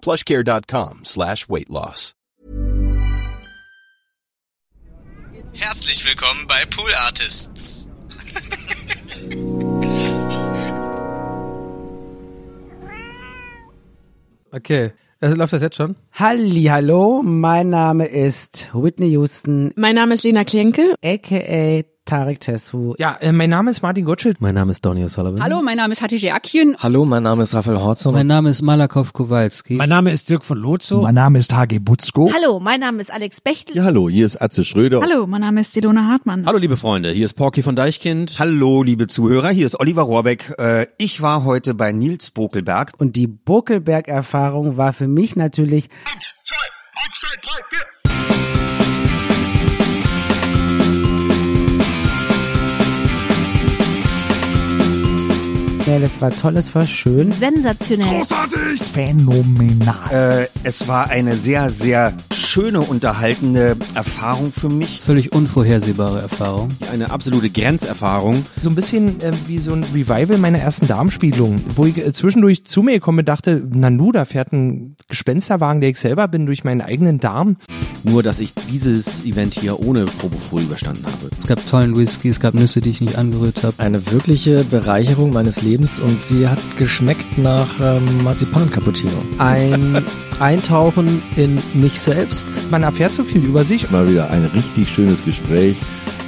[0.00, 2.12] plushcare.com slash weight loss.
[5.52, 7.88] Herzlich willkommen bei Pool Artists.
[14.52, 14.92] Okay.
[15.20, 15.96] Also, läuft das jetzt schon?
[16.12, 20.94] Halli, hallo, mein Name ist Whitney Houston, Mein Name ist Lena Klinke.
[21.02, 22.94] aka Tarek Tesfu.
[22.98, 24.40] Ja, äh, mein Name ist Martin Gottschild.
[24.40, 25.42] Mein Name ist Donny O'Sullivan.
[25.42, 26.74] Hallo, mein Name ist Hatice Akien.
[26.78, 28.14] Hallo, mein Name ist Raphael Horzon.
[28.14, 29.74] Mein Name ist Malakow Kowalski.
[29.74, 31.02] Mein Name ist Dirk von Lozo.
[31.02, 32.32] Mein Name ist Hagi Butzko.
[32.34, 33.76] Hallo, mein Name ist Alex Bechtel.
[33.76, 35.02] Ja, hallo, hier ist Atze Schröder.
[35.02, 36.46] Hallo, mein Name ist Ilona Hartmann.
[36.46, 38.36] Hallo liebe Freunde, hier ist Porky von Deichkind.
[38.38, 40.54] Hallo liebe Zuhörer, hier ist Oliver Rohrbeck.
[40.58, 42.94] Äh, ich war heute bei Nils Bokelberg.
[42.96, 46.56] Und die Bokelberg-Erfahrung war für mich natürlich Eins, zwei,
[47.04, 48.67] eins, zwei, drei, vier.
[55.88, 57.32] Sensationell, es war toll, es war schön.
[57.32, 58.18] Sensationell.
[58.18, 58.82] Großartig!
[58.82, 60.42] Phänomenal.
[60.42, 65.02] Äh, es war eine sehr, sehr schöne, unterhaltende Erfahrung für mich.
[65.04, 66.68] Völlig unvorhersehbare Erfahrung.
[66.92, 68.44] Eine absolute Grenzerfahrung.
[68.62, 72.64] So ein bisschen äh, wie so ein Revival meiner ersten Darmspiegelung, wo ich äh, zwischendurch
[72.64, 76.64] zu mir gekommen bin, dachte, Nanu, da fährt ein Gespensterwagen, der ich selber bin, durch
[76.64, 77.56] meinen eigenen Darm.
[78.04, 81.30] Nur, dass ich dieses Event hier ohne Propofol überstanden habe.
[81.38, 83.74] Es gab tollen Whisky, es gab Nüsse, die ich nicht angerührt habe.
[83.78, 89.12] Eine wirkliche Bereicherung meines Lebens und sie hat geschmeckt nach ähm, Marzipan-Cappuccino.
[89.38, 90.04] Ein
[90.40, 92.70] Eintauchen in mich selbst.
[92.70, 93.90] Man erfährt so viel über sich.
[93.90, 95.76] Mal wieder ein richtig schönes Gespräch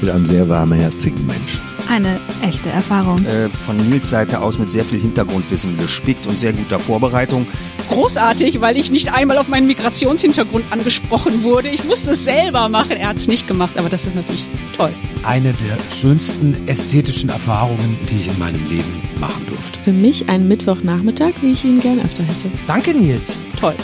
[0.00, 1.69] mit einem sehr warmherzigen Menschen.
[1.90, 3.24] Eine echte Erfahrung.
[3.26, 7.44] Äh, von Nils Seite aus mit sehr viel Hintergrundwissen gespickt und sehr guter Vorbereitung.
[7.88, 11.68] Großartig, weil ich nicht einmal auf meinen Migrationshintergrund angesprochen wurde.
[11.68, 12.92] Ich musste es selber machen.
[12.92, 14.44] Er hat es nicht gemacht, aber das ist natürlich
[14.76, 14.90] toll.
[15.24, 19.80] Eine der schönsten ästhetischen Erfahrungen, die ich in meinem Leben machen durfte.
[19.82, 22.52] Für mich ein Mittwochnachmittag, wie ich ihn gern öfter hätte.
[22.68, 23.32] Danke, Nils.
[23.58, 23.74] Toll.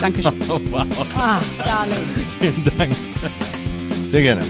[0.00, 0.32] Dankeschön.
[0.48, 0.86] Oh, wow.
[1.14, 1.98] Ah, darling.
[2.40, 2.92] Vielen Dank.
[4.10, 4.42] Sehr gerne.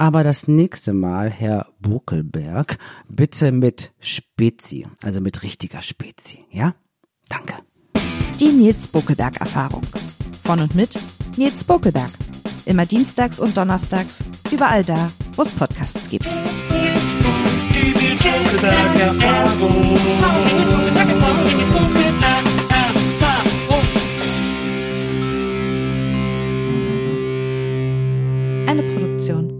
[0.00, 2.78] Aber das nächste Mal, Herr Buckelberg,
[3.10, 6.74] bitte mit Spezi, also mit richtiger Spezi, ja?
[7.28, 7.56] Danke.
[8.40, 9.82] Die Nils Buckelberg Erfahrung.
[10.42, 10.98] Von und mit
[11.36, 12.08] Nils Buckelberg.
[12.64, 16.24] Immer dienstags und donnerstags, überall da, wo es Podcasts gibt.
[16.24, 17.14] Nils
[18.22, 19.82] Buckelberg Erfahrung.
[28.66, 29.59] Eine Produktion